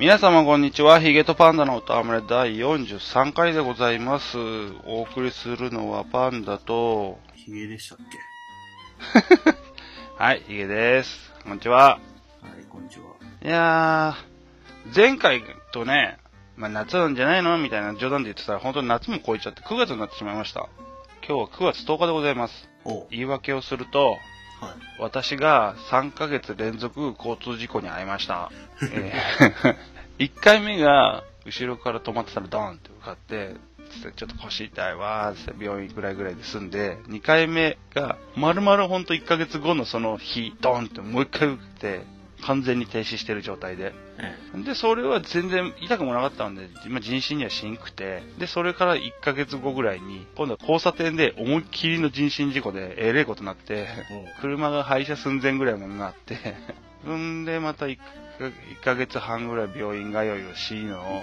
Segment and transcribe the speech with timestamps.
[0.00, 0.98] 皆様こんにちは。
[0.98, 4.38] ヒゲとパンダの歌はれ第43回でございます。
[4.86, 7.98] お送りするのはパンダと、ヒゲでしたっ
[10.16, 11.34] はい、ヒゲです。
[11.44, 12.00] こんにちは。
[12.40, 13.04] けはい、こんにちは。
[13.44, 16.16] いやー、前回とね、
[16.56, 20.70] まあ、夏なんじゃないのみたいな冗談で言ってたら、本当に夏も超えちゃって9月になってしまいました。
[21.28, 22.70] 今日は9月10日でございます。
[22.86, 24.16] お言い訳をすると、
[24.60, 25.00] はい。
[25.00, 28.50] 私が3ヶ月連続交通事故に遭いました。
[28.92, 29.76] えー、
[30.26, 33.54] 1回目が後ろから止まってたらドーンって受かって、
[34.14, 43.92] ちょっと腰痛いわーって病院ぐらいぐらいで済んで、2回目が丸々ほんと1ヶ月後のその日、ドーンってもう1回受けて、完全に停止してる状態で。
[44.18, 53.88] えで、それは全然痛くもなかったんで、まあ、人身にはしんくて、で、それから1ヶ月後ぐらいに、今度は交差点で思いっきりの人身事故で、えれえことになって、
[54.40, 56.56] 車が廃車寸前ぐらいまでなって、
[57.08, 57.98] んで、また 1,
[58.84, 61.22] ヶ月半ぐらい病院通いをしの、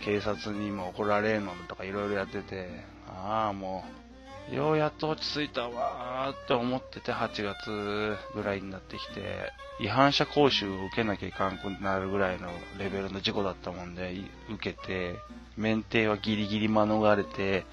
[0.00, 2.68] え警察にも怒られんのとかいろいろやってて、
[3.08, 4.03] ああ、もう、
[4.52, 14.14] ようやっと落ち着いたわーって思ってて、8月ぐらいになってきて、違反者講習を受けなきゃいかんくなるぐらいのレベルの事故だったもんで、
[14.50, 15.16] 受けて、
[15.56, 17.64] 免停はギリギリ免れて、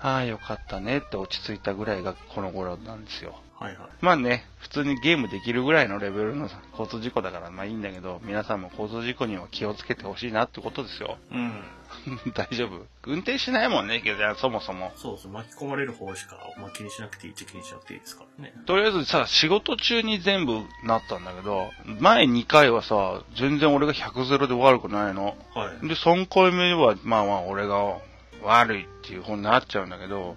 [0.00, 3.40] ああ、よかったねって落ち着いたぐらいがこの頃なんですよ。
[3.58, 3.88] はいはい。
[4.00, 11.18] まあね、普通にゲームできるぐらいのレベルの交通事故だからまあいいんだけど、皆さんも交通事故には気をつけてほしいなってことですよ。
[11.32, 11.64] うん。
[12.34, 12.86] 大丈夫？
[13.06, 14.92] 運転しないもんね、けど、そもそも。
[14.94, 18.52] そうそう、巻き込まれる方しか、まあ、気にしなくていいっちゃ気にしなくていいですからね。
[18.66, 25.36] とりあえずさ、仕事中に全部なったんだけど、前2回はさ、全然俺が100ゼロで悪くないの。
[25.54, 25.88] はい。
[25.88, 27.96] で、3回目は、まあまあ俺が
[28.44, 30.36] 悪いっていう方になっちゃうんだけど、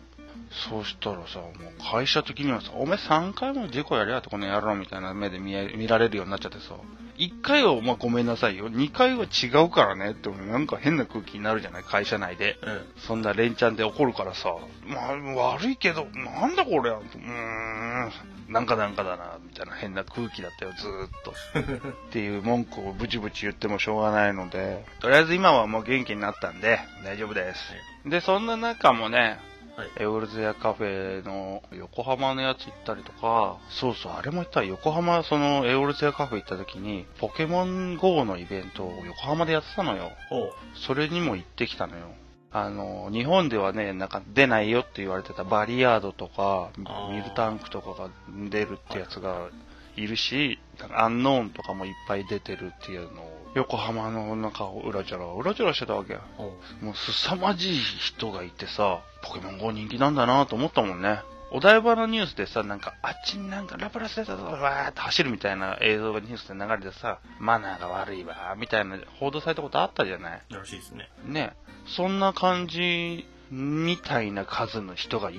[0.52, 1.54] そうしたらさ、もう
[1.92, 6.76] 会社的にはさ、お前3回も事故やりゃってこの野郎みたいな目で見え見られるようになっちゃってさ、
[7.17, 10.11] 1回はまあごめんなさいよ、2回は違うからね。
[10.11, 12.58] ってなんか変な空気になるじゃない、会社内で。
[12.64, 15.14] えそんな連チャンで怒るからさ、まあ
[15.54, 18.11] 悪いけど、なんだこれうーん、
[18.50, 21.32] なんかなんかだな、みたいな変な空気だったよ、ずーっと。
[22.10, 28.10] っていう文句をブチブチ言ってもしょうがないので、とりあえず今はもう元気になったんで、大丈夫です。
[28.10, 29.40] で、そんな中もね、
[29.81, 29.89] はい。
[29.99, 40.11] エウルゼアカフェの横浜のやつ行ったりとか、そうそう、あれも行った横浜、そのエウルゼアカフェ行った時に、ポケモン GO のイベントを横浜でやってたのよ。
[40.31, 42.08] おそれにも行ってきたのよ。
[42.52, 46.69] あの、日本ではね、なんか出ないよって言われてたバリヤードとか、
[47.09, 48.09] ミルタンクとかが
[48.49, 49.49] 出るってやつが
[49.96, 50.60] いるし、
[50.94, 61.22] アンノーンとかもいっぱい出てるっていうのを、横浜の中をうらちゃら、うらちゃらしてたわけもう凄まじい人がいてさ、ポケモン GO 人気なんだなと思ったもんね。
[61.54, 70.42] お台場のニュースでさ、なんか、あっちになんかラプラス出たとか、わーって走るみたいな映像がニュースで流れてさ、マナーが悪いわー、みたいな報道されたことあったじゃない。
[70.50, 71.10] らしいですね。
[71.26, 71.54] ね。
[71.88, 75.38] そんな感じみたいな数の人がいっ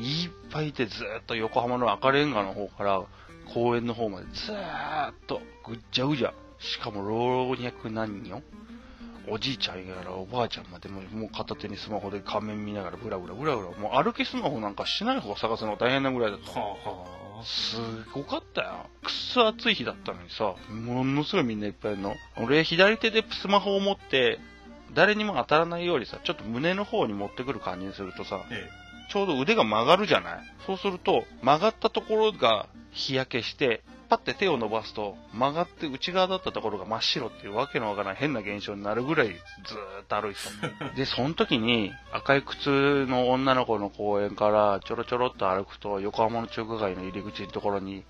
[0.50, 3.02] ぱいいて、ずーっと横浜の赤レンガの方から
[3.52, 6.32] 公園の方までずーっとぐっちゃぐちゃ。
[6.58, 8.42] しかも老若男女
[9.28, 13.70] おじいちゃんやらおばあちゃんまでももう片手にスマホで画面見ながらブラブラブラブラ。
[13.78, 16.58] もう歩きスマホなんかしない方探すのが大変なぐらいだった。
[16.58, 17.76] はあはす
[18.12, 18.86] ごかったよ。
[19.02, 22.14] くっそ暑い日だったのにさ、ものすごいみんないっぱいいるの。
[22.36, 24.38] 俺、左手でスマホを持って、
[24.94, 28.46] 誰にも当たらないようにさ、ちょっと胸の方に持ってくる感じにするとさ、あ。
[28.50, 28.68] え
[29.10, 40.40] ちょうど腕が曲がるじゃないそうすると、曲がったところが日焼けして、パッて手を伸ばすと、曲がって内側だったところが真っ白っていうわけのわからない変な現象になるぐらいずーっと歩いて
[40.78, 40.92] たの。
[40.94, 48.04] で、その時に赤い靴の女の子の公園からちょろちょろっと歩くと、横浜の中華街の入り口のところに、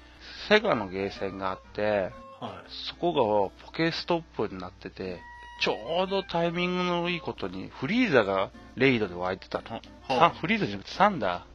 [0.48, 2.12] セガのゲーセンがあって、え。
[2.40, 2.52] はい。
[2.88, 5.20] そこがポケストップになってて、
[5.62, 9.80] ちょうどタイミングのいいことに、フリーザがレイドで湧いてたの。
[10.08, 11.46] はさフリーザじゃなくてサンダ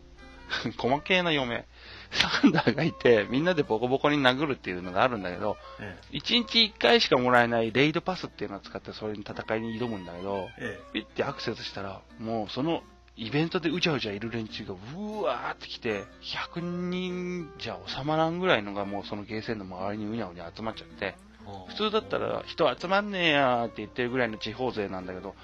[0.63, 0.71] ー。
[0.79, 1.65] 細けな嫁。
[2.11, 10.79] サンダーがいて、みんなでボコボコに殴るっていうのがあるんだけど、え1日1回しかもらえないレイドパスっていうのを使ってそれに戦いに挑むんだけど、え。
[10.79, 12.83] えピッてアクセスしたら、もうその
[13.17, 21.26] イベントでうじゃうじゃいる連中がうわーって来て、100人じゃ収まらんぐらいのがもうそのゲーセンの周りにうにゃうにゃ集まっちゃって、え。
[21.67, 25.35] 普通だったら人集まんねえやーって言ってるぐらいの地方勢なんだけど、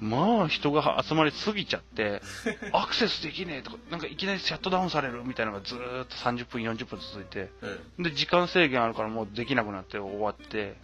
[0.00, 2.22] まあ人が集まりすぎちゃって、
[2.72, 10.76] アクセスできねえとか、なんかいきなりシャットダウンされるみたいなのがずーっと30分40分続いて、えで、時間制限あるからもうできなくなって終わって、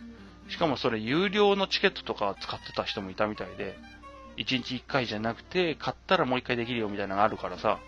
[0.48, 3.78] しかもそれ有料のチケットとか使ってた人もいたみたいで、
[4.36, 7.78] 1日1回じゃなくて、買ったらもう1回できるよみたいなのがあるからさ、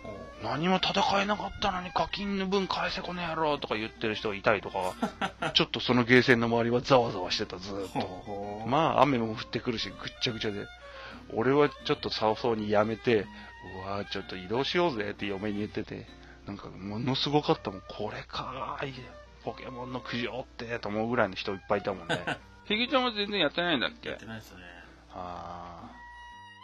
[0.43, 8.65] 何も戦えなかったのに課金の分返せこの野郎とか言ってる人がいたりとか、 ちょっとそのゲーセンの周りはざわざわしてた、ずーっと。
[8.67, 10.65] まあ、雨も降ってくるし、ぐっちゃぐちゃで。
[11.33, 13.27] 俺はちょっと早々にやめて、
[13.75, 16.07] うわぁ、ちょっと移動しようぜって嫁に言ってて、
[16.47, 17.81] なんか、ものすごかったもん。
[17.87, 18.93] これかーい、
[19.43, 22.17] ポケモンの苦情って、と思うぐらいの人いっぱいいたもんね。
[22.65, 24.09] ひげちゃんは全然やってないんだっけ？
[24.09, 24.61] やってないですね。
[25.13, 25.98] あー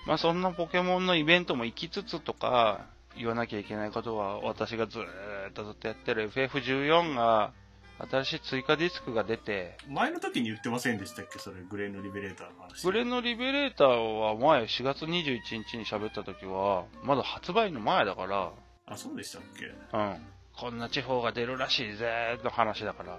[0.05, 2.85] まあそんなポケモンのイベントも行きつつとか、
[3.17, 5.03] 言わなきゃいけないことは、私がずー
[5.49, 7.51] っとずっとやってる FF14 が、
[7.97, 11.39] 新しい追加ディスクが出て、前の時に言ってませんでしたっけ？
[11.39, 12.83] それ、グレーのリベレーターの話。
[12.83, 18.51] グレのリベレーターは前4月21日に喋った時は、まだ発売の前だから、
[18.85, 19.67] あ、そうでしたっけ？
[19.97, 20.17] うん。
[20.57, 23.17] こんな地方が出るらしいぜの話だから。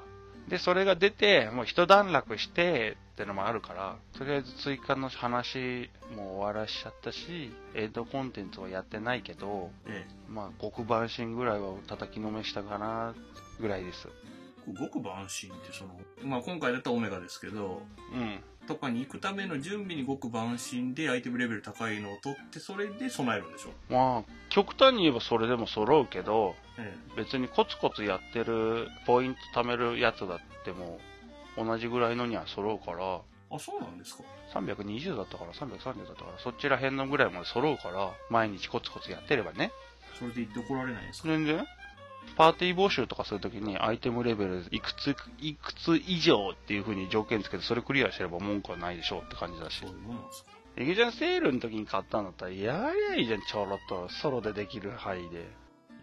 [0.48, 13.14] で、それが出て、もう一段落してってのもあるから、とりあえず追加の話も終わらしちゃったし、エイドコンテンツはやってないけど、えまあ、極番新ぐらいは叩きのめしたかな、
[13.58, 14.08] ぐらいです。
[14.08, 14.72] え。
[14.72, 17.82] ごく晩神ってその、まあ今回だったらオメガですけど、
[18.12, 18.40] うん。
[18.66, 31.00] とかに行くための準備にごく晩神でアイテムレベル高いのを取って、それで備えるんでしょまあ、極端に言えばそれでも揃うけど、え別にコツコツやってるポイント貯めるやつだっても
[31.56, 33.20] 同じぐらいのには揃うから
[33.50, 33.54] え。
[33.54, 34.22] あ、そうなんですか。
[34.54, 39.72] 320だったから330だったからそちら辺のぐらいまで揃うから毎日コツコツやってればね。
[40.18, 41.28] それで言って怒られないんですか。
[41.28, 41.64] 全然
[42.36, 55.48] パーティー募集とかするときにアイテムレベルいくついくつ以上っていう風に条件つけてそれクリアしてれば文句はないでしょうって感じだしそういうもんなんですかエゲジャンセールの時に買ったんだったらやりゃいいじゃんちょろっとソロでできる範囲で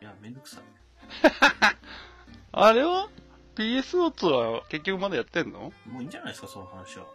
[0.01, 0.63] いや、めんどくさい。
[2.51, 3.07] あれは
[3.55, 5.71] ？PSO2 は結局まだやってんの？
[5.85, 7.05] もういいんじゃないですか、その話は。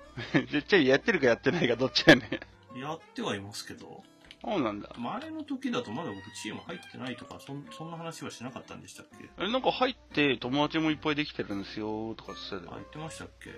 [0.50, 2.40] じゃ、じゃあやってるかやってないかどっちやね
[2.74, 2.80] ん。
[2.80, 4.02] やってはいますけど、
[4.40, 4.88] そうなんだ。
[4.96, 9.28] 前の時だとまだ僕チーム入ってないとか、そんそんな話はしなかったんでしたっけ？
[9.44, 13.54] え、なんか入って友達もいっぱいできてるんですよ、とかって言ってましたっけ、ん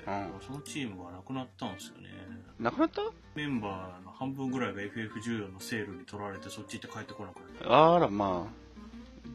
[0.46, 2.08] そのチームがなくなったんですよね。
[2.58, 3.02] たなくなった？
[3.34, 7.94] メンバーの半分ぐらいが FF14 のセールに取られてそっち行って帰ってこなくなった。
[7.94, 8.70] あら、まあ。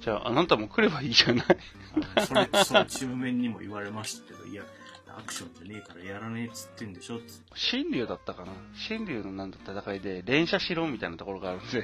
[0.01, 1.45] じゃあ、あなたも来ればいいじゃない。
[2.25, 4.63] それ、そのチーム面にも言われましたけど、いや、
[5.17, 7.51] アクションじゃねえからやらねえっつってんでしょっつって。
[7.55, 8.51] 新竜だったかな？
[8.87, 11.83] 新竜のなんだ戦いで連射しろみたいなところがあるんですよ。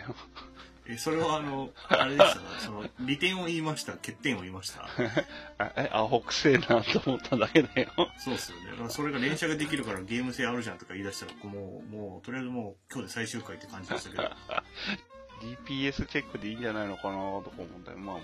[0.87, 4.81] え、それはあの、あれでしたね、その、利点を言いました、欠点を言いました。
[5.59, 7.91] あえ、アホくせえなと思っただけだよ。
[8.17, 8.71] そうっすよね。
[8.71, 14.23] だからそれが連射ができるからゲーム性あるじゃんとか言い出したら、もう、もう、とりあえずもう、今日で最終回って感じでしたけど。
[15.67, 17.97] DPS チェックでいいんじゃないのかなとか思ったよ。
[17.99, 18.21] まあ、うん、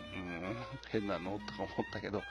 [0.89, 1.39] 変なの？
[1.39, 2.21] とか思ったけど、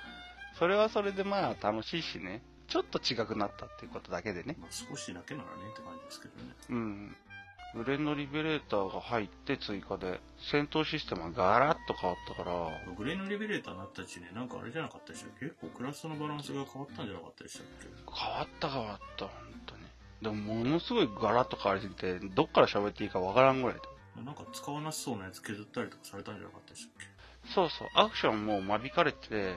[0.59, 2.43] それはそれでまあ楽しいしね。
[2.69, 4.57] ちょっと違くなったっていうことだけでね。
[4.61, 6.51] まあ、少しだけならねって感じですけどね。
[6.71, 7.17] うん。
[7.75, 10.21] グレンのリベレーターが入って追加で、
[10.51, 15.47] 戦闘システムがガラッと変わったから、グレーのリベレーターになったちね、なんかあれじゃなかったでしたっけ？
[15.47, 17.89] 結構クラスのバランスが変わったんじゃなかったでしたっけ？
[18.11, 19.33] 変わった変わった、本
[19.67, 19.83] 当に。
[20.23, 24.23] でもものすごいガラッと変わりすぎて、どっから喋っていいかわからんぐらいだ。
[24.23, 27.53] なんか使わなさそうなやつ削ったりとかされたんじゃなかったでしたっけ？
[27.53, 29.53] そうそう、アクションも間引かれて、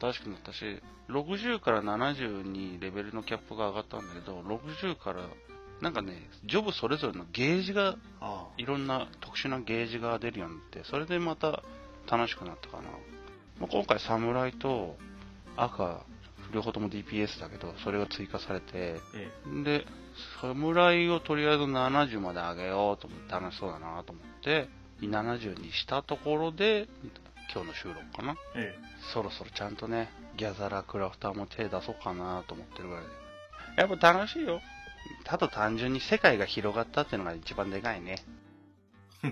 [0.00, 0.80] 新しくなったし、
[1.10, 5.22] 60から70にレベルのキャップが上がったんだけど、60から、
[5.80, 11.62] なんかね、ジョブそれぞれのゲージが、あいろんな特殊なゲージが出るようになって、それでまた
[12.10, 12.84] 楽しくなったかな。
[13.60, 14.96] まあ今回、侍と
[15.56, 16.04] 赤、
[16.52, 19.30] 両方とも DPS だけど、それが追加されて、え
[19.64, 19.86] で、
[20.40, 24.68] 侍をとりあえず70まで上げようと思って楽しそうだなと思って、
[25.00, 26.88] 70にしたところで、
[27.52, 28.36] 今日の収録かな？
[28.54, 28.78] え、え
[29.12, 33.10] そろそろちゃんとね、ギャザラクラフターも手出そうかなと思ってるぐらいで。
[33.76, 34.60] やっぱ楽しいよ。
[35.24, 38.22] ただ単純に世界が広がったっていうのが一番でかいね。
[39.24, 39.28] え。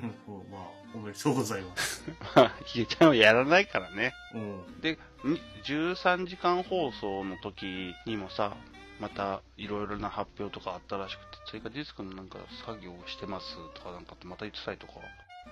[0.50, 0.62] まあ、
[0.94, 2.04] おめでとうございます。
[2.34, 4.12] まあ、ひげちゃんはやらないからね。
[4.34, 4.80] うん。
[4.80, 8.56] で、に13時間放送の時にもさ、
[9.00, 14.94] またいろいろな発表とかあったらしくて、追加ディスクのなんか作業をしてますとかなんかってまた言ってたりとか。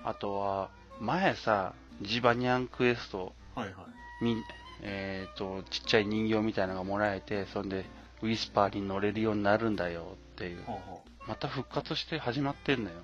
[0.03, 3.85] あとは、前さ、ジバニャンクエストはいは
[4.21, 4.25] い。
[4.25, 4.43] に、
[4.81, 7.85] えっ、と、ちっちゃい人形みたいなのがもらえて、そんで、
[8.21, 10.57] ウィスパーに乗れるようになるんだよっていう。
[10.67, 12.95] はあはまた復活して始まってんのよ。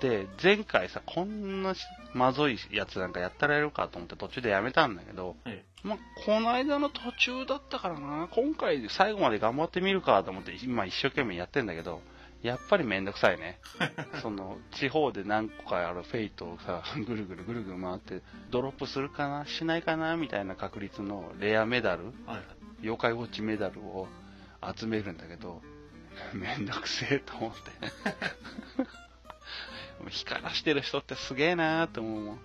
[0.00, 1.80] で、前回さ、こんなし
[2.12, 5.50] まずいやつなんかやったらやるかと思って途中でやめたんだけど、あ。
[5.50, 12.00] えまあ、この間の途中だったからな、今回最後まで頑張ってみるかと思って、今一生懸命やってんだけど、
[12.42, 13.58] やっぱりめんどくさいね。
[14.22, 22.30] その、地方で何個かあるフェイトをさ、ぐるぐるぐるぐる回って、ドロップするかな、しないかな、みたいな確率のレアメダル、え。
[22.30, 22.46] はいはい。
[22.82, 24.06] 妖怪ウォッチメダルを
[24.76, 25.62] 集めるんだけど、
[26.32, 27.58] めんどくせえと思って。
[30.10, 32.40] 光らしてる人ってすげえなーって思うもん。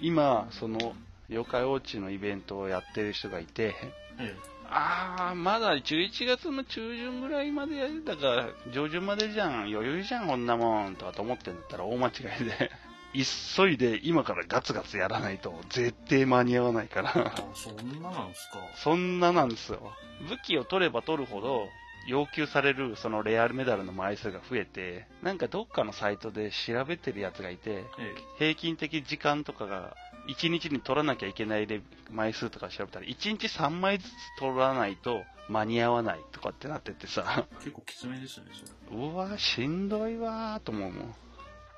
[0.00, 0.94] 今、その、
[1.30, 3.74] 妖怪ウォッチのイベントをやってる人がいて、
[4.18, 4.36] え
[4.70, 12.70] あー、まだ11月の中旬ぐらいまでやるだから、上旬までじゃん、余裕じゃん、こんなもん、とかと思ってんだったら大間違いで、
[13.56, 17.10] 急いで今からガツガツやらないと、絶対間に合わないから。
[17.10, 18.58] あ、そんななんすか。
[18.74, 19.92] そんななんですよ。
[20.28, 21.68] 武器を取れば取るほど、
[22.06, 29.96] 要求されるそのレアルメダルの枚数が増えて、なんかどっかのサイトで調べてるやつがいて、え平均的時間とかが、
[30.28, 37.54] 1日に取らなきゃいけないレ枚数とか調べたら、1日3枚ずつ取らないと間に合わないとかってなっててさ、え。
[37.56, 38.50] 結構きつめですよね、
[38.88, 38.98] それ。
[38.98, 41.14] うわ、しんどいわーと思うもん。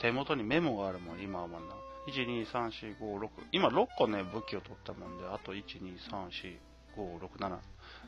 [0.01, 1.65] 手元にメモがあるもん、今はまだ。
[2.09, 3.29] 1、2、3、4、5、6。
[3.53, 6.57] 今6個ね、武器を取ったもんで、あと1、2、3、4、
[6.97, 7.51] 5、6、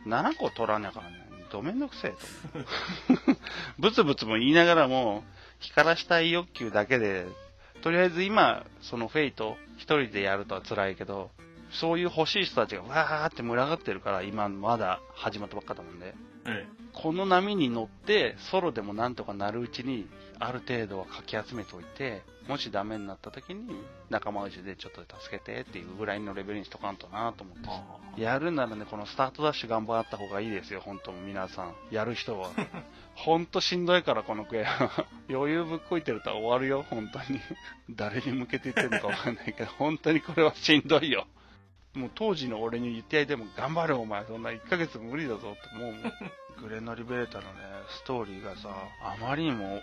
[0.06, 0.32] 7。
[0.32, 2.18] 7個取らなきゃからね、どめんどくせえと。
[3.78, 5.24] ブツブツも言いながらも、
[5.58, 7.26] 光らしたい欲求だけで、
[7.82, 11.30] とりあえず今、そのフェイト、一人でやるとは辛いけど、
[11.70, 16.14] そういう欲しい人たちがわーって群がってるから、今まだ始まったばっかだもんで。
[16.46, 20.08] えこの波に乗って、ソロでもなんとかなるうちに、
[20.40, 23.76] ある程度はかき集めておいて、もしダメになった時に、
[24.08, 28.22] 仲間内でちょっと助けてっていうぐらいのレベルにしとかんとなと思って。
[28.22, 31.74] やるならね、このスタートダッシュ頑張った方がいいですよ、本当皆さん。
[31.90, 32.50] やる人は。
[33.14, 34.90] ほんとしんどいから、このクエア。
[35.28, 37.38] 余裕ぶっこいてると終わるよ、本当に。
[37.90, 41.26] 誰に向けて言ってるのかわかんないけど、 本当にこれはしんどいよ。
[41.94, 45.94] もう当時の俺に言ってやいても、頑張れお前、そんな1ヶ月無理だぞって、もう、
[46.62, 47.50] グレナリベータのね、
[47.90, 48.70] ストーリーがさ、
[49.02, 49.80] あまりにも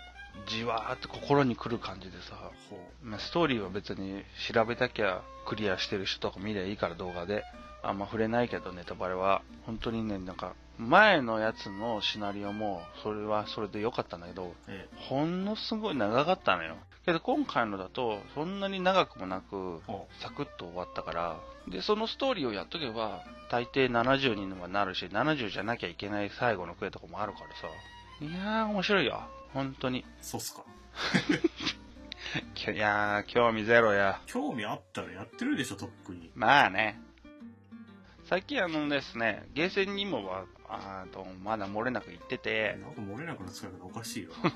[0.48, 2.36] じわーって心に来る感じでさ、
[2.70, 7.44] ほまあストーリーは別に調べたきゃクリアしてる人とか見りゃいいから動画で。
[7.82, 9.42] あんま触れないけどネタバレは。
[9.64, 14.52] 本当にね、なんか、前のやつのシナリオも、それはそれで良かったんだけど、う。
[14.68, 16.76] えほんのすごい長かったのよ。
[17.04, 19.80] けど今回のだと、そんなに長くもなく
[20.20, 21.36] サクッと終わったから、
[21.68, 27.68] で、そのストーリーをやっとけば、大抵70にはなるし、70じゃなきゃいけない最後のクエとかもあるからさ。
[28.20, 29.22] いやー、面白いよ。
[29.52, 30.00] 本当に。
[30.00, 30.04] う。
[30.20, 30.64] そうっすか。
[32.54, 34.20] き いやー、興味ゼロや。
[34.26, 36.30] 興味あったらやってるでしょ、とっくに。
[36.34, 37.00] まあね。
[38.24, 44.32] 最近あのですね、ゲーセンにもは、あーと、まだ漏れなく行ってて、なんか漏れなくな使い方おかしいよ。
[44.42, 44.52] はい。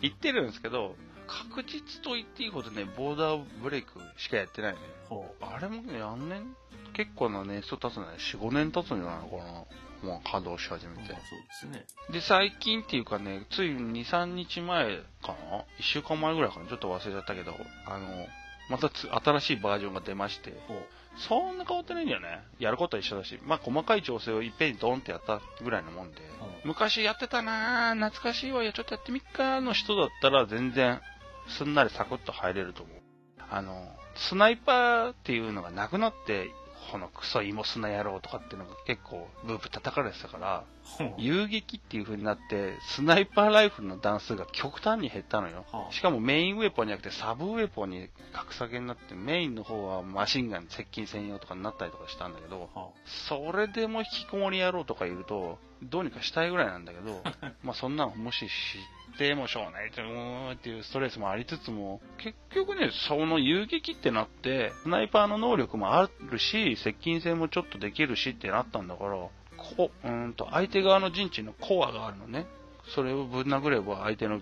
[0.00, 0.94] 行ってるんですけど、
[1.26, 4.78] 確実と言っていいほどね、ボーダーブレイクしかやってないね。
[5.08, 6.56] ほあれもね、何年？
[6.92, 8.04] 結構な年数経つね。
[8.18, 9.64] 4、5年経つんじゃないのかな？
[10.02, 10.90] もう稼働し始う。
[10.90, 11.22] めてまあ。
[11.22, 11.86] そうですね。
[12.10, 15.34] で、最近っていうかね、つい2、3日前かな
[15.80, 16.66] ?1 週間前ぐらいかな？
[16.66, 17.54] ちょっと忘れちゃったけど、
[17.86, 18.26] あの、
[18.68, 20.52] またつ新しいバージョンが出まして。
[21.28, 22.42] そんな変わってないんだよね。
[22.58, 26.18] やることは一緒だし、まあ細かい調整をいっぺんにドンってやったぐらいのもんで、
[26.62, 31.00] 昔やってたなぁ、懐かしいわよ、ちょっとやってみっかの人だったら全然
[31.48, 32.96] すんなりサクッと入れると思う。
[33.48, 36.50] あの、スナイパーっていうのがなくなって、
[36.90, 40.64] このクソ芋砂野郎とかっていうのが結構ブーブー叩かれてたから。
[41.18, 45.64] 遊撃っていう風になって、スナイパーライフルの弾数が極端に減ったのよ。
[45.72, 52.90] はあしかもメインウェポンじゃなくてサブウェポンに格下げになって、メインの方はマシンガン接近専用とかになったりとかしたんだけど、は
[53.28, 57.22] それでも引きこもり野郎とかいると、どうにかしたいぐらいなんだけど、
[57.62, 58.50] まあそんなのもし知
[59.14, 69.10] ってもしょうがないってうっていうストレスもありつつも、結局ね、その遊撃ってなって、スナイパーの能力もあるし、接近戦もちょっとできるしってなったんだから、
[69.56, 72.46] こうーんと相手側の陣地のコアがあるのね。
[72.94, 74.40] それをぶん殴れば相手の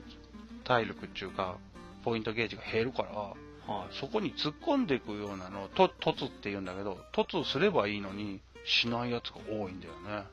[0.65, 1.57] 体力っていうか、
[2.05, 3.35] ポイントゲージが減るから、あ。
[3.67, 10.27] はそこに突っ込んでいくようなのを、と、突って言うんだけど、突すればいいのに、しないやつが多いんだよね。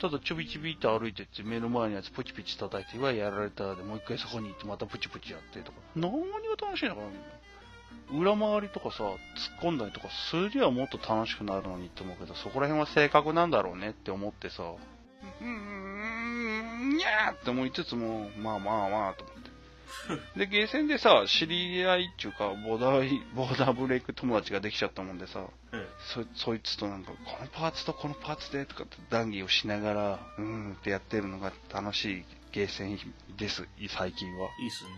[0.00, 5.78] ただちょびちびって歩いてって、目の前のやつプチプチ叩いて、うわ、やられたで、もう一回そこに行ってまたプチプチやってとか。
[5.96, 6.18] 何が
[6.60, 7.08] 楽しいのかな
[8.10, 9.16] 裏回りとかさ、突っ
[9.62, 19.52] 込んだりとかすりゃもっと楽しくなるのにって思うけど、そこら辺は正確なんだろうねって思ってさ、うーん、にゃーって思いつつも、まあまあまあと思って。
[20.36, 32.98] で、ゲーセンでさ、知り合いっていうか、ボーダー、ボーダーブレイク友達ができちゃったもんでさ、えそ、そいつとなんか、このパーツとこのパーツでとかって談義をしながら、うーんってやってるのが楽しいゲーセン
[33.36, 34.48] です、最近は。
[34.60, 34.62] え。
[34.62, 34.90] いいっすね。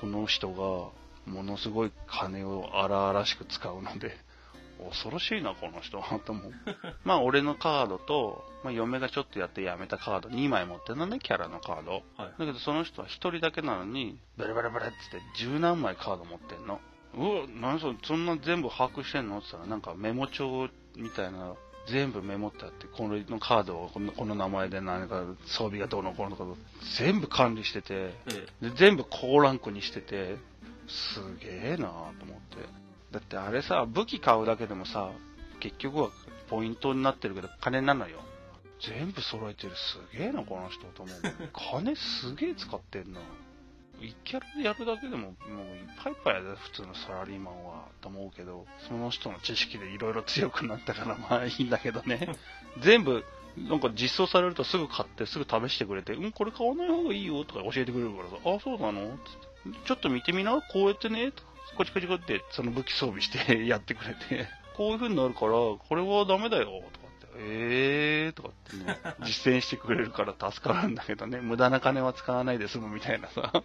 [0.00, 0.90] その人が、
[1.30, 4.16] ものすごい金を荒々しく使うので、
[4.90, 6.52] 恐ろしいな、この人は、と思う。
[7.04, 12.02] まあ、俺のカードと、まあ、嫁がちょっとやってやめたカード2枚持ってるのね、キャラのカード。
[12.16, 12.34] はい。
[12.38, 16.80] だけどその人は一人だけなのに、ベラベラベラって言って十何枚カード持ってんの。
[17.14, 19.38] うわ、何それ、そんな全部把握してんの？
[19.38, 21.54] って言ったら、なんかメモ帳みたいな、
[21.88, 26.54] 全部メモってあって、このカードをこのこの名前で何か装備がどうのこうのとか、
[26.98, 28.14] 全部管理してて、
[28.62, 30.36] えで全部高ランクにしてて、
[30.88, 32.56] すげえなぁと思って。
[33.10, 35.10] だってあれさ、武器買うだけでもさ、
[35.60, 36.10] 結局は
[36.48, 38.20] ポイントになってるけど、金なのよ。
[38.80, 39.72] 全部揃えてる。
[39.76, 41.16] すげえな、この人と思う。
[41.52, 43.20] 金すげえ使ってんな。
[44.02, 52.28] 一キャラでやるだけでも、もういっぱいいっぱいやで、普通のサラリーマンは、と思うけど、その人の知識でいろいろ強くなったから、まあいいんだけどね。
[52.80, 53.24] 全部、
[53.56, 59.18] なんか実装されるとすぐ買って、すぐ試してくれて、うん、これ買わない方がいいよとか教えてくれるからさ、あ、そうなの？
[59.18, 67.01] つってちょっと見てみな、こうやってね、とかコチコチコって、その武器装備して やってくれて、こういう風になるから、これはダメだよ、とか
[67.36, 73.40] えーとかってね、実践してくれるから助かるんだけどね、 無駄な金は使わないで済むみたいなさ。
[73.52, 73.62] だっ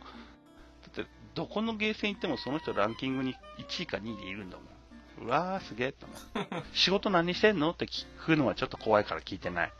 [0.91, 1.05] て、
[1.35, 5.27] どこのゲーセン行ってもその人ランキングに1位か2位でいるんだもん。
[5.27, 6.13] うわー、すげえって思
[6.59, 6.63] う。
[6.73, 9.73] 仕事何してんのって聞くのはちょっと怖いから聞いてない。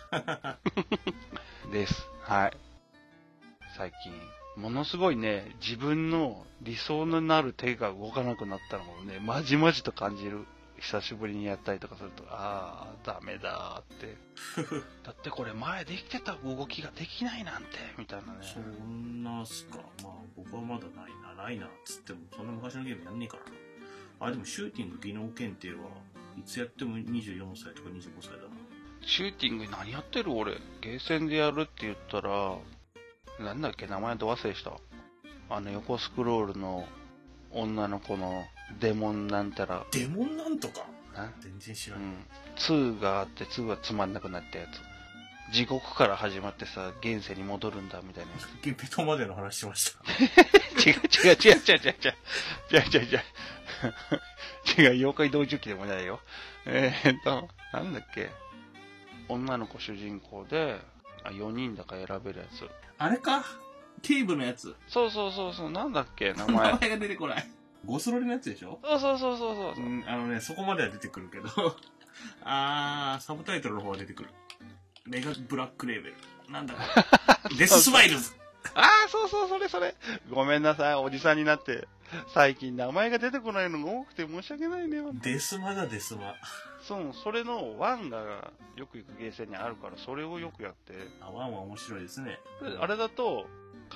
[1.72, 2.08] です。
[2.22, 2.58] はい。
[3.78, 10.46] 最近、ものすごいね、自分の理想のなる手が動かなくなったのをね、まじまじと感じる。
[10.80, 14.18] 久しぶりにやったりとかすると、あー、ダメだーって。
[15.04, 18.40] だってこれ前できてた動きができないなんて、みたいなね。
[18.42, 19.78] そんなっすか。
[20.04, 23.52] まあ、僕はまだないな、ないな、っつっても、そんな昔のゲームやんねえからな。
[24.28, 25.90] あ、でもシューティング技能検定は
[26.38, 28.42] いつやっても24歳とか25歳だな。
[29.02, 30.60] シューティング何やってる俺？
[30.82, 32.58] ゲーセンでやるって言ったら、
[33.40, 34.74] なんだっけ、名前ど忘れした。
[35.50, 36.88] あの横スクロールの
[37.52, 38.46] 女の子の
[38.80, 40.86] デモンなんたら、デモンなんとか？
[41.16, 41.32] な？
[41.40, 42.06] 全然知らない。
[42.06, 42.16] うん。
[42.58, 45.54] 2があって2はつまんなくなったやつ。
[45.54, 48.48] 地獄から始まってさ、現世に戻るんだみたいなやつ。
[48.62, 50.04] ゲペトまでの話しました。
[50.86, 52.16] 違う違う違う違う違う違う。
[52.72, 53.22] 違う違う違う。
[54.78, 56.20] 違う、妖怪同時期でもないよ。
[56.66, 58.30] えー、っと、なんだっけ？
[59.30, 60.80] 女の子主人公で、
[61.24, 62.70] あ、4人だから選べるやつ。
[62.98, 63.46] あれか？
[64.02, 64.76] ケーブのやつ。
[64.88, 66.74] そうそうそうそう、なんだっけ、名名前。
[66.74, 67.48] 前が出てこない。
[67.88, 68.80] ゴスロリのやつでしょ？
[68.84, 69.86] そうそうそうそうそう。
[69.86, 71.48] うん、あのね、そこまでは出てくるけど。
[72.44, 74.30] あー、サブタイトルの方は出てくる。
[75.06, 76.16] メガブラックレーベル。
[76.50, 76.76] なんだ
[77.58, 78.34] デススマイルズ
[78.74, 79.96] ああ、そうそう、それそれ。
[80.30, 81.88] ごめんなさい、おじさんになって。
[82.34, 85.02] 最近名前が出てこないのが多くて申し訳ないね。
[85.22, 86.36] デスマだ、デスマ。
[86.82, 90.94] そう、それのワンがよく行くゲーセンにあるから、それをよくやって。
[91.22, 92.40] あ、ワンは面白いですね。
[92.62, 93.46] であれだと、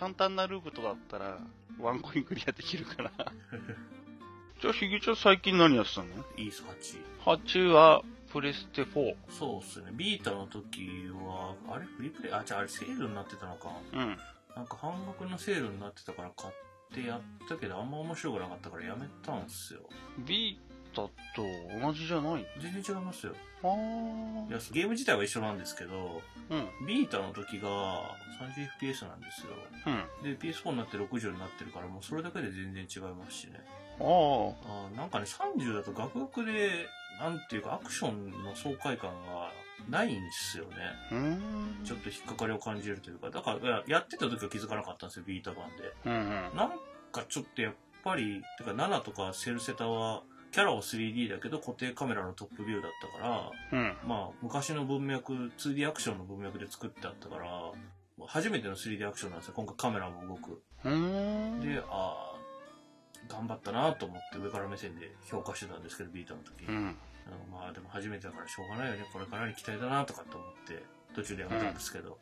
[0.02, 1.38] 簡単なループとだったら、
[1.80, 3.12] ワンコインクリアできるから。
[4.60, 6.08] じゃあ、ひげちゃん最近何やってたの？
[6.38, 7.04] イース8。
[7.24, 8.02] ?8 は、
[8.34, 9.16] プレステ4。
[9.30, 9.92] そうっすね。
[9.94, 11.86] ビータの時は、あれ？
[11.86, 12.34] フリープレイ？
[12.34, 13.70] あ、じゃああれセールになってたのか。
[13.94, 14.18] うん。
[14.56, 16.54] なんか半額のセールになってたから買っ
[16.96, 19.82] てやったけど、あんま面白くなかったからやめたんすよ。
[20.18, 21.12] ビータと
[21.82, 22.46] 同じじゃない？
[22.60, 23.34] 全然違いますよ。
[23.64, 26.88] あーいや、ゲーム自体は一緒なんですけど、うん。
[26.88, 28.16] ビータの時が
[28.82, 29.54] 30fps なんですよ。
[30.24, 30.38] うん。
[30.38, 33.62] で、PS4 になって60になってるから、もうそれだけで全然違いますしね。
[34.00, 34.98] ああ。
[34.98, 36.88] なんかね、30だとガクガクで、
[37.20, 39.52] なんていうか、アクションの爽快感が
[39.90, 40.72] ないんですよね。
[41.84, 45.94] ちょっと引っかかりを感じるというか、だから、やってた時は気づかなかったんですよ、ビータ版で。
[46.06, 46.16] うんう
[46.54, 46.58] ん。
[46.58, 46.72] なん
[47.12, 47.74] かちょっとやっ
[48.04, 53.98] ぱり、てか7とかセルセタは、キャラは 3D だけど固定カメラのトップビューだったから、うん。
[54.06, 57.72] まあ、昔の文脈、2D アクションの文脈で作ってあったから、
[58.28, 59.54] 初めての 3D アクションなんですよ。
[59.56, 60.62] 今回カメラも動く。
[60.84, 62.36] で、ああ、
[63.30, 66.66] 頑張ったなと思って上から目線で評価してたんですけど、ビータの時。
[66.68, 66.96] うん。
[67.28, 69.06] あのまあでも初めてだからしょうがないよね。
[69.14, 70.84] これからに期待だなとかって思って、
[71.16, 72.18] 途中でやめたんですけど。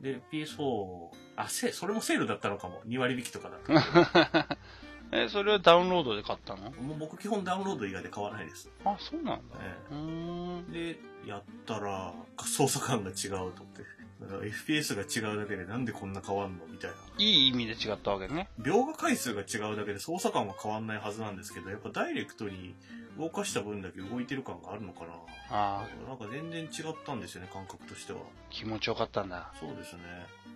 [0.00, 2.80] で、PS4、あ、せ、それもセールだったのかも。
[2.86, 4.58] 2割引きとかだった。
[5.14, 6.70] え、それはダウンロードで買ったの？
[6.70, 8.70] もう僕基本ダウンロード以外で買わないです。
[8.84, 9.56] あ、そうなんだ。
[9.60, 10.64] えうーん。
[10.72, 13.82] えで、やったら、操作感が違うと思って。
[14.22, 16.66] だから FPS が違うだけでなんでこんな変わんの？
[16.66, 16.96] みたいな。
[17.18, 18.48] いい意味で違ったわけね。
[18.60, 22.74] 描画回数が違うだけで操作感は変わんないはずなんですけど、やっぱダイレクトに
[23.18, 25.08] 動かした分だけ動いてる感があるのかな。
[25.50, 28.20] あなんか全然違ったんですよね、感覚としては。
[28.20, 29.52] あ、気持ちよかったんだ。
[29.60, 30.02] そうですね。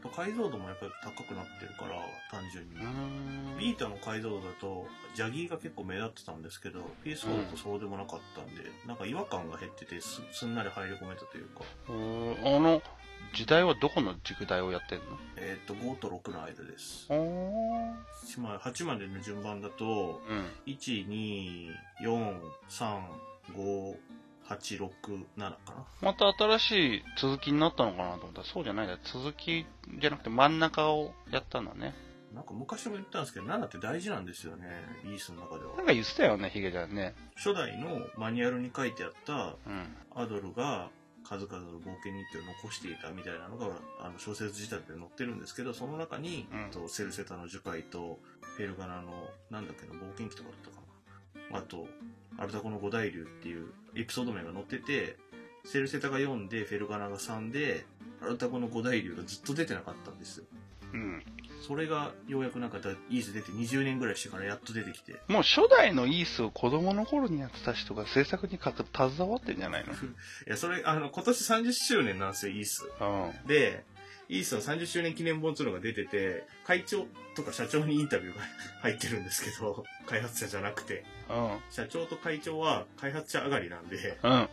[0.08, 2.76] 解像度もやっぱり高くなってるから、単純に。
[3.58, 11.90] ビータの解像度だと、ジャギーが結構目立ってたんですけど、PS4 だとそうでもなかったんで、なんか違和感が減っててす、すんなり入り込めたというか、あ
[12.60, 12.82] の、
[13.34, 15.04] 時代はどこの軸代をやってんの？
[15.36, 17.06] えっ、と、5と6の間です。
[17.10, 17.94] おー。
[18.36, 20.46] 8ま8までの順番だと、うん。
[20.66, 23.00] 1、2、4、3、
[23.54, 23.96] 5、
[24.48, 24.90] 8、6、
[25.36, 25.84] 7かな。
[26.00, 28.98] また新しい続きになったのかなと思ったら、そうじゃないんだ。
[29.04, 29.66] 続き
[30.00, 31.94] じゃなくて真ん中をやったんだね。
[32.34, 34.66] なんか昔も言ったんですけど、7って大事なんですよね、
[35.04, 35.76] イースの中では。
[35.76, 37.14] なんか言ってたよね、ヒゲちゃんね。
[37.36, 39.96] 初代のマニュアルに書いてあったうん。
[40.14, 40.90] アドルが
[41.28, 43.66] 数々の冒険日記を残していたみたいなのが
[44.00, 48.20] あの小説自体で載ってるんですけどその中に、うんとセルセタの樹海と
[48.56, 50.76] ペルガナのなんだっけな冒険記とかだったか
[51.50, 51.86] なあと、
[52.38, 55.16] アルタコの五大流っていうエピソード名が載ってて、
[55.64, 57.86] セルセタが4で、フェルガナが3で、
[58.22, 60.44] アルタコの五大流がずっと出てなかったんですよ。
[60.92, 61.22] うん。
[61.66, 69.92] それがようやくなんかだイース出て20年ぐらいしてからやっと出てきて、もう初代のイースを子供の頃にやってた人が制作にかか携わってんじゃないの？
[69.94, 69.96] い
[70.46, 72.88] や、それ、あの、今年30周年なんですよ、イース。
[73.00, 73.04] う
[73.44, 73.46] ん。
[73.48, 73.84] で、
[74.28, 78.42] イースの30周年記念本っていうのが出てて、会長とか社長にインタビューが
[78.82, 81.60] 入ってるんですけど、 開発者じゃなくて、うん。
[81.70, 84.30] 社長と会長は開発者上がりなんで、うん。
[84.30, 84.48] なん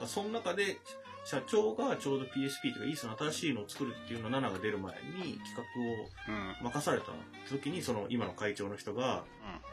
[0.00, 0.78] かその中で、
[1.24, 6.56] 社長がちょうど PSP とか、イースの新しいのを作るっていうの7が出る前に企画をうん。
[6.64, 7.06] 任された
[7.48, 9.24] 時に、その今の会長の人が、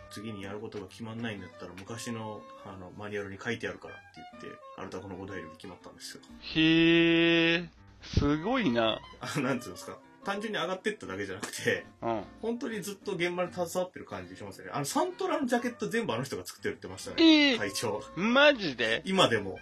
[0.09, 4.03] 次にやることが決まんないんだったら昔のあのマニュアルに書いてあるからって
[4.41, 6.23] 言って、あなたこの5台で決まったんですよ。
[6.41, 7.69] へえ、
[8.01, 8.99] すごいな。
[9.19, 9.97] あなんていうんですか。
[10.23, 12.21] 単純に上がってっただけじゃなくて、うん。
[12.41, 14.71] 本当にずっと現場に携わってる感じしますよね。
[14.73, 17.23] あの、サントラのジャケット全部あの人が作ってるって言ってましたね。
[17.23, 18.03] ええ会長。
[18.17, 19.01] マジで？
[19.05, 19.57] 今でも。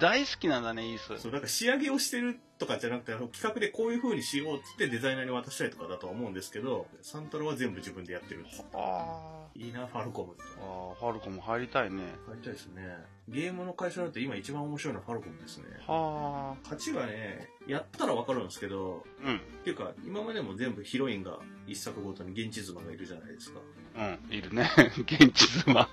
[0.00, 1.22] 大好きなんだね、イース。
[1.22, 8.44] そう、なんか仕上げをしてるとかじゃなくて、あの企画でこういう風にしようってってデザイナーに渡したりとかだとは思うんですけど、サントラは全部自分でやってる。
[8.74, 10.36] あいいな、ファルコム。
[10.60, 10.62] あ。
[10.62, 12.02] ああ、ファルコも入りたいね。
[12.26, 12.82] 入りたいですね。
[13.26, 15.64] ゲームの会社だと今一番面白いのはファルコムですね。
[15.86, 19.28] は勝ちがね、やったらわかるんですけど、あ。
[19.28, 19.36] うん。
[19.36, 23.60] っていうか、今までも全部ヒロインが一作ごとに現地妻がいるじゃないですか。
[23.96, 24.68] うん、いるね。
[24.98, 25.72] 現地妻。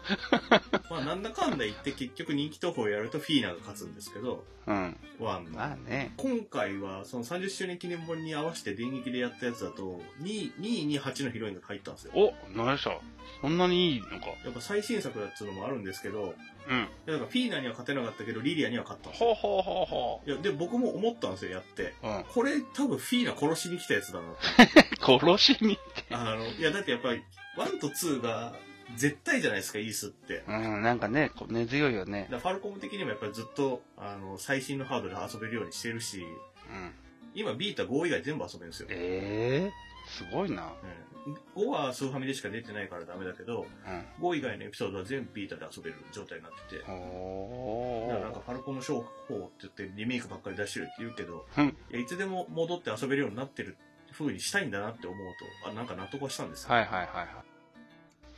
[0.90, 4.98] まあ、なんだかんだ言って結局人気投票やるとフィーナが勝つんですけど、うん。
[5.20, 5.52] ワンの。
[5.52, 6.14] まあね。
[6.18, 12.12] 今回はその30周年記念本に合わせて電撃でやったやつだと、2, 2位に8のヒロインが入ったんですよ。
[12.16, 13.00] お、何でした？
[13.42, 14.28] そんなにいいのか。
[14.44, 16.36] やっぱ最新作だっていうのもあるんですけど、
[16.68, 16.88] うん。
[17.06, 19.34] だからフィーナには勝てなかったけど、リリアには勝ったんですよ。
[19.34, 21.94] ほうほうほうほいや、で、僕も思ったんですよ、やって。
[22.04, 22.08] う。
[22.08, 22.24] うん。
[22.24, 24.96] これ多分フィーナ殺しに来たやつだなって。
[25.04, 25.78] 殺しに。
[26.12, 27.22] あの、いや、だってやっぱり、
[27.58, 28.54] 1と2が
[28.96, 30.44] 絶対じゃないですか、イースって。
[30.48, 32.40] うん、なんかね、こう根強いよねだ。
[32.40, 36.26] からファルコム的にもやっぱりずっと、あの、最新のハードで遊べるようにしてるし、
[36.70, 36.92] うん。
[37.34, 38.88] 今ビータ5以外全部遊べるんですよ。
[38.90, 40.64] ええすごいな。
[40.64, 40.68] う
[41.11, 41.11] ん、
[41.56, 43.66] 5はスーファミでしか出てないからダメだけど、
[44.20, 44.28] うん。
[44.28, 46.84] 5以外のエピソードは全部ビータで遊べる状態になってて。
[46.84, 48.44] だおからなんかー。
[48.44, 51.66] ファルコム商法って言ってリメイクばっかり出してるって言うけど、うん。
[51.66, 53.78] いやいつでも戻って遊べるようになってる
[54.12, 55.18] 風にしたいんだなって思う
[55.64, 56.74] と、あ、なんか納得はしたんですよ。
[56.74, 57.52] はいはいはいはい。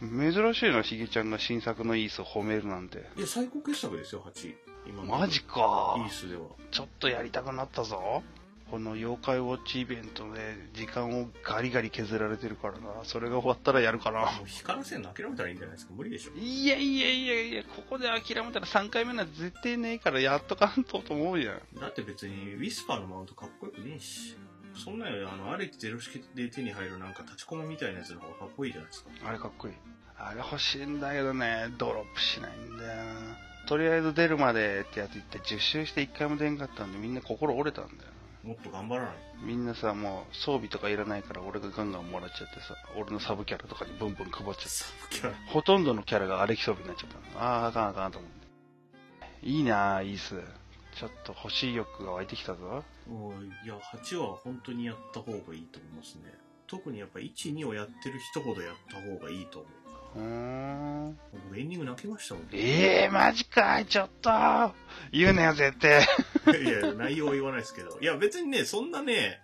[0.01, 3.05] 珍しいな、しげちゃんが新作のイースを褒めるなんて。
[3.15, 4.55] いや、最高傑作ですよ、8。
[4.85, 6.41] 今マジかイースでは。
[6.71, 8.21] ちょっとやりたくなったぞ。
[8.69, 13.03] この妖怪ウォッチイベントで時間をガリガリ削られてるからな。
[13.03, 14.21] それが終わったらやるかな。
[14.21, 15.93] もう光らせんの諦めたらいいんじゃないですか。
[15.95, 16.31] 無理でしょ。
[16.37, 21.79] いやいやいやいや、ここで諦めたら3回目なんて絶対ねえからやっとかんとと思うじゃん。
[21.79, 24.35] だって別にウィスパーのマウントかっこよくねえし。
[24.75, 29.09] そんなよりあの、アレキゼロ式で手に入るなんか立ちコマみたいなやつの方がかっこいいじゃないですか。
[29.23, 29.73] あれかっこいい。
[30.17, 33.53] あれ欲しいんだけどね、ドロップしないんだよな。
[33.67, 38.11] とりあえず出るまでってやつ言って10周して1回も出んかったんでみんな心折れたんだよ
[38.43, 39.11] もっと頑張らない。
[39.11, 39.17] な。
[39.41, 44.67] みんなさ、もう装備とかいらないから俺がガンガンもらっちゃってさ、俺のサブキャラとかにブンブン配っちゃって。
[44.69, 45.33] サブキャラ。
[45.47, 47.41] ほとんどのキャラがアレキ装備になっちゃったの。
[47.41, 49.47] あーあかんあかんと思って。
[49.47, 50.41] いいなぁ、イース。
[50.95, 52.83] ちょっと欲しい欲が湧いてきたぞ。
[53.63, 56.33] いや、8は本当にやった方がいいと思いますね。
[56.67, 59.82] 特にやっぱ1、2をやってる人ほどやった方がいいと思う。
[60.15, 61.19] うーん。
[61.31, 62.47] 僕エンディング泣きましたもん。
[62.51, 64.29] ええー、マジかい、ちょっと。
[65.11, 66.03] 言うなよ、絶対。
[66.61, 67.97] い やいや、内容は言わないですけど。
[67.99, 69.41] いや、別にね、そんなね、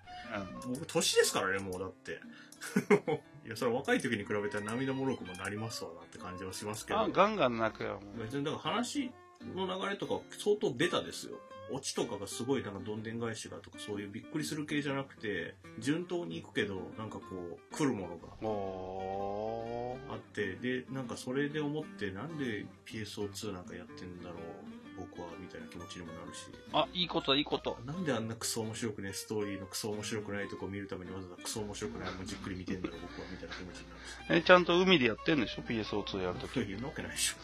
[0.67, 2.19] 僕、年ですからね、もうだって。
[3.45, 6.99] いや、それは若い時に比べたら涙もろくもなりますわなって感じはしますけど。
[6.99, 8.01] あ、ガンガン泣くよ。
[8.15, 9.12] 別に、だから話
[9.56, 11.39] の流れとか相当ベタですよ。
[11.71, 24.39] オチとかがすごいなんかどんでん返しがとかそういうびっくりする系じゃなくて、順当に行くけど、なんかこう、来るものがあって、で、なんかそれで思って、なんで PSO2 なんかやってんだろう、
[24.99, 26.47] 僕は、みたいな気持ちにもなるし。
[26.73, 27.78] あ、いいこと、いいこと。
[27.86, 33.95] なんであんなクソ面白くね、ストーリーのクソ面白くないとこ見るためにわざわざクソ面白くないもんじっくり見てんだろう、僕は、みたいな気持ちにな
[34.34, 34.43] るし。
[34.43, 36.54] え、ちゃんと海でやってんでしょ ?PSO2 やるとき。
[36.56, 37.36] そういうわけないでし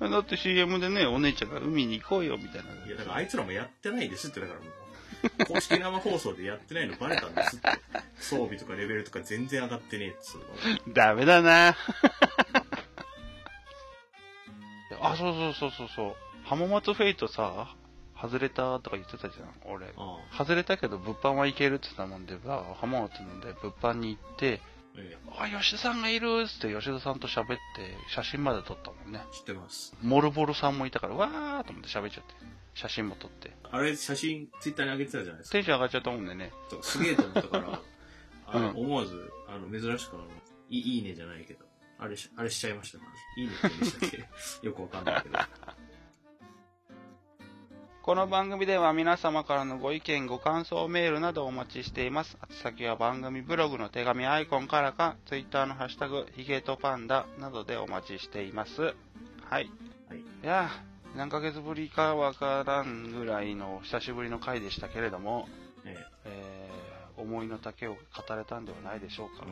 [0.00, 2.70] だって CM でね、お姉ちゃんが海に行こうよ、みたいな。
[2.84, 2.86] ょ。
[2.86, 4.72] いや、だからあいつらもやってないですって、だからもう。
[5.46, 7.68] 公式生放送でやってないのバレたんですって。
[8.20, 10.44] 装備とかレベルとか全然上がってねえっつうの。
[10.92, 11.76] ダメだな
[15.00, 16.16] あ、そうそうそうそうそう。
[16.44, 17.74] 浜松フェイトさ、
[18.20, 19.86] 外れたとか言ってたじゃん、俺。
[19.96, 24.60] あ外れたけど物販はいけるって言ってたもんで、さ浜松なんで物販に行って、
[25.38, 27.56] あ、えあ、吉田さんがいるっつって吉田さんと喋って、
[28.08, 29.22] 写真まで撮ったもんね。
[29.30, 29.94] え知ってます。
[30.02, 32.34] モルボルさんもいたから、わーと思って喋っちゃって。
[32.74, 33.52] 写真も撮って。
[33.70, 35.52] あれ、写真、ツイッターに上げてたじゃないですか。
[35.52, 36.52] テンション上がっちゃったもんでね。
[36.82, 37.80] すげえと思ったから、
[38.48, 40.26] あの、うん思わず、あの、珍しくあの、
[40.68, 41.64] いいいいねじゃないけど、
[41.98, 43.10] あれし、あれしちゃいましたから。
[43.42, 44.28] いいねってしたっけ？
[44.66, 45.38] よくわかんないけど。
[48.06, 52.38] この番組では皆様からのご意見、ご感想メールなどお待ちしています。
[52.48, 58.80] 宛先は番組ブログの手紙アイコンからか、ツイッターのハッシュタグ、ヒゲとパンダなどでお待ちしています。
[58.80, 58.94] はい。
[59.50, 59.64] はい。
[59.64, 59.70] い
[60.44, 65.48] やー、何ヶ月ぶりかわからんぐらいの久しぶりの回でしたけれども、
[65.84, 69.44] ええー、思いの丈を語れたんではないでしょうか。
[69.48, 69.50] え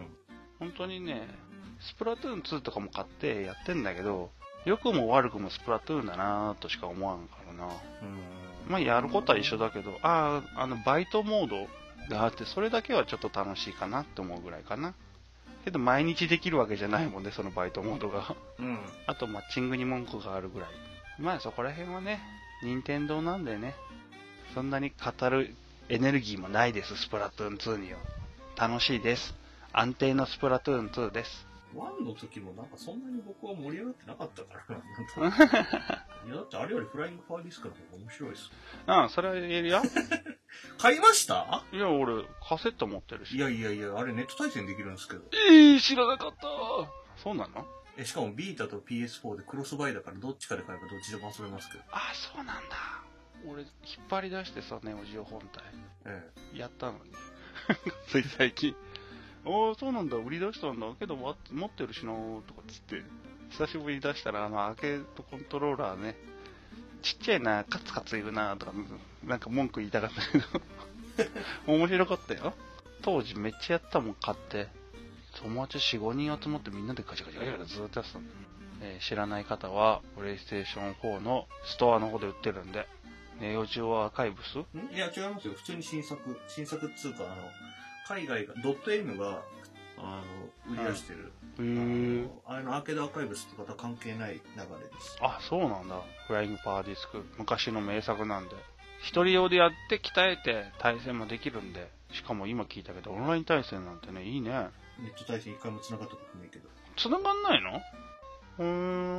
[0.60, 0.68] うん。
[0.70, 1.26] 本当にね、
[1.80, 4.30] スプラトゥーン2とかも買ってやってんだけど、
[4.64, 7.64] 良くも悪くもスプラトゥーンだなーとしか思わんからな。
[7.64, 8.43] うん。
[8.68, 11.68] まあやることは一緒だけど、ああ、あのバイトモード
[12.14, 14.94] があって、それだけはちょっと楽しいかなって思うぐらいかな。
[15.64, 18.36] けど毎日できるわけじゃないもんね、そのバイトモードが。
[18.58, 18.78] うん。
[19.06, 20.68] あとマッチングに文句があるぐらい。
[21.18, 22.20] まあそこら辺はね、
[22.62, 23.74] 任天堂なんでね、
[24.54, 25.54] そんなに語る
[25.88, 27.98] エネルギーもないです、スプラトゥーン2には。
[28.56, 29.34] 楽しいです。
[29.72, 31.46] 安定のスプラトゥーン2です。
[31.76, 35.28] ワンの時もなんかそんなに僕は盛り上がってなかったからな。
[35.28, 38.50] なんとなくいや、だってあれよりフライングファーディスクの方が面白いです。
[38.86, 39.82] うん、それは言えるよ。
[40.78, 41.64] 買いました？
[41.72, 43.36] いや、俺、カセット持ってるし。
[43.36, 45.22] いやいやいや、あれネット対戦できるんですけど。
[45.50, 46.42] えー、知らなかった。
[47.22, 47.66] そうなの？
[47.96, 51.84] え、しかもビータと PS4 でクロスバイだからどっちかで買えばどっちでも遊べますけど。
[51.90, 52.76] あ、そうなんだ。
[53.46, 53.70] 俺、引っ
[54.08, 55.62] 張り出してさ、ネオジオ本体。
[56.06, 57.12] えやったのに。
[58.08, 58.74] つい最近。
[59.46, 60.86] ああ、そうなんだ、売り出したんだ。
[60.98, 63.02] けど、持ってるしなーとかつって。
[63.50, 66.16] 久しぶりに出したら、あの、アーケードコントローラーね。
[67.02, 68.72] ちっちゃいな、カツカツ言うなとか、
[69.24, 70.62] なんか文句言いたかったけど。
[71.66, 72.54] 面白かったよ。
[73.02, 74.68] 当時めっちゃやったもん、買って。
[75.42, 78.24] 友達4、5人集まってみんなでガチャガチャガチャガチャずっとやってたの。
[78.82, 82.88] えー知らない方は、プレイステーション4のストアの方で売ってるんで、
[83.40, 84.58] ネオジオアーカイブス？
[84.58, 84.60] ん？
[84.94, 85.54] いや、違いますよ。
[85.54, 86.40] 普通に新作。
[86.48, 87.34] 新作っつうか、あの、
[88.06, 89.42] 海外が、 DotEmu が、
[89.98, 90.22] あ
[90.66, 91.32] の、売り出してる。
[91.58, 92.28] へー。
[92.46, 95.18] あの、アーケードアーカイブスとかとは関係ない流れです。
[95.20, 96.02] あ、そうなんだ。
[96.26, 97.24] フライングパワーディスク。
[97.38, 98.56] 昔の名作なんで。
[99.00, 101.90] 一人用でやって鍛えて対戦もできるんで。
[102.12, 104.50] しかも今聞いたけど、オンライン対戦なんてね、いいね。
[104.98, 106.68] ネット対戦一回も繋がったことないけど。
[106.96, 107.80] 繋がんないの？
[108.58, 109.13] うーん。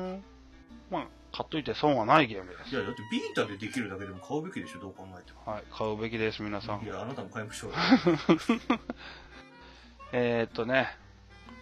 [1.36, 2.72] まあ、買っといて損はないゲームです。
[2.72, 5.52] いや、だってビータでできるだけでも買うべきでしょ、どう考えても。
[5.52, 6.88] はい、買うべきです、皆さんい。
[6.88, 7.78] や、あなたも買いましょうよ。
[10.14, 10.98] えーっとね、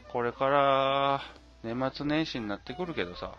[0.09, 1.21] これから
[1.63, 3.35] 年末年始になってくるけどさ、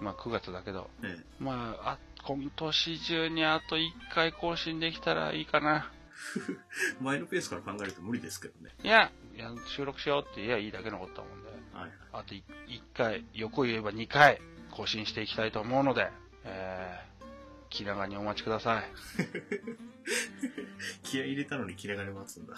[0.00, 5.90] まあ9月だけど、ええまあ、あ今年中にあと1回更新できたらいいかな。
[7.00, 8.74] 前のペースから考えると無理ですけどね。
[8.82, 11.90] いや、いや収録しようって言えばいいだけのことだもんで、はい。
[12.12, 12.42] あと1
[12.94, 16.10] 回、横言えば2回更新していきたいと思うので、
[16.44, 17.24] えー、
[17.70, 18.84] 気長にお待ちください。
[21.02, 22.54] 気合い入れたのに気長に待つんだ。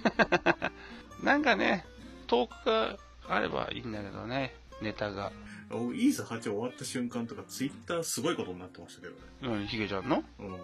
[1.22, 1.84] なんかね、
[2.26, 5.32] トークがあればいいんだけどね、ネタが。
[5.70, 9.18] おイーサ8終わった瞬間とか、ツイッターすごいことになってましたけどね。
[9.42, 10.22] うん、ヒゲちゃんの？
[10.38, 10.54] うん。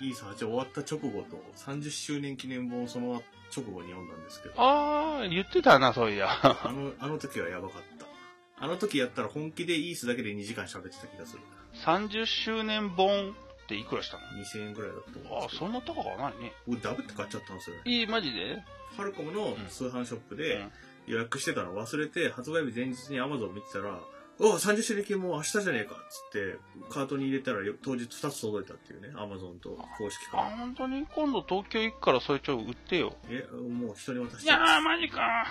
[0.00, 3.22] イーサ8終わった直後と、30周年記念本をその
[3.56, 6.28] 直後に読んだんですけど、あー、言ってたな、そういや。
[6.42, 7.97] あの、あの時はやばかった。
[8.60, 11.42] あの時やったら本気でイースだけで2時間喋ってた気がする。
[11.84, 15.66] 30周年本っていくらしたの？2000円ぐらいだったと思うんあー、ですけど。
[15.66, 16.52] そんな高くはないね。
[16.66, 17.82] 俺ダブって買っちゃったんですよね。
[17.84, 18.62] いい、マジで？
[18.96, 20.72] ファルコムの通販ショップうでん
[21.06, 23.98] 予約してたの忘れて、発売日前日に Amazon 見てたら、
[24.40, 26.58] お30周年記念もう明日じゃねえかっつって、
[26.90, 30.42] カートに入れたらよ当日2つ届いたっていうね、Amazon と公式あ、から。
[30.56, 33.16] 本当に今度東京行くからそれちょ売ってよ。
[33.28, 34.80] え、もう人に渡しいやー。
[34.80, 35.46] マジか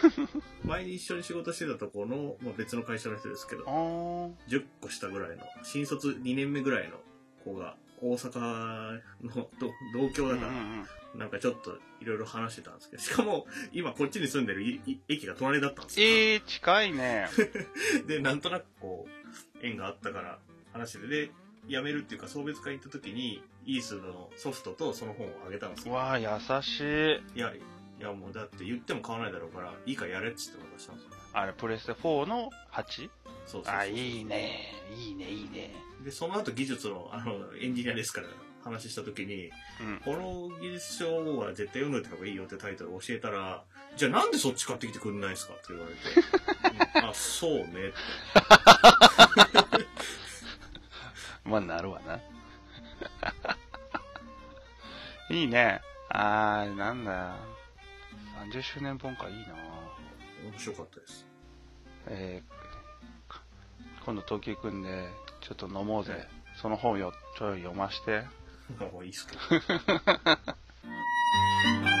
[0.64, 4.32] 前に一緒に仕事してたところの、まあ、別の会社の人ですけどあ、ー。
[4.48, 7.00] 10個下ぐらいの、新卒2年目ぐらいの
[7.42, 10.86] 子が、大阪の同同郷だから、うんうん
[11.18, 16.06] なんかちょっといろいろ話してたんですけど、しかも今こっちに住んでる駅が隣だったんですよ。
[16.06, 17.28] えー、近いね。
[18.06, 20.38] で、なんとなくこう、縁があったから
[20.72, 21.30] 話してて、で、
[21.68, 25.94] 辞めるっていうか送別会行った時に、イースのソフトとその本をあげたんですよ。
[25.94, 26.28] わあ、優
[26.62, 27.38] しい。
[27.38, 27.60] いや、い
[27.98, 31.10] やもうだって言っても買わないだろうから、いいからやれっつって渡したんですよ。
[31.32, 33.10] あれ、プレステ4の 8?
[33.46, 34.72] そうそうそうあ、いいね。
[34.94, 35.74] いいね、いいね。
[36.04, 38.28] で、その後技術の、あの、エンジニアですから
[38.66, 39.50] 話した時に、
[39.80, 40.00] うん。
[40.04, 43.64] この技術書は絶対読んどいた方がいいよってタイトルを教えたら、
[43.96, 45.54] じゃあなんでそっち買ってきてくんないですか？
[45.54, 46.00] って言われて、
[47.00, 47.76] うんあ、そうねって。
[51.44, 52.18] まあ、なるわな。
[55.30, 55.80] いいね。
[56.08, 57.36] あー、なんだ。
[58.50, 59.54] 30周年本か、いいな
[60.44, 61.26] 面白かったです。
[62.08, 63.34] えー、
[64.04, 65.08] 今度東京行くんで、
[65.40, 66.28] ちょっと飲もうぜ。
[66.60, 68.24] その本よ、ちょい読まして。
[68.80, 69.40] の方がいいですけど。